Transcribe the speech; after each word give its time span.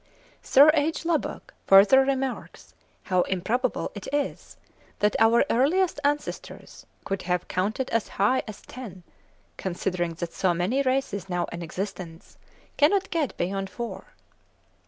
Sir 0.41 0.71
J. 0.71 0.91
Lubbock 1.05 1.53
further 1.67 2.01
remarks 2.03 2.73
how 3.03 3.21
improbable 3.21 3.91
it 3.93 4.07
is 4.11 4.57
that 4.97 5.15
our 5.19 5.45
earliest 5.51 5.99
ancestors 6.03 6.87
could 7.05 7.21
have 7.29 7.47
"counted 7.47 7.91
as 7.91 8.07
high 8.17 8.41
as 8.47 8.63
ten, 8.63 9.03
considering 9.57 10.15
that 10.15 10.33
so 10.33 10.55
many 10.55 10.81
races 10.81 11.29
now 11.29 11.45
in 11.51 11.61
existence 11.61 12.39
cannot 12.77 13.11
get 13.11 13.37
beyond 13.37 13.69
four." 13.69 14.05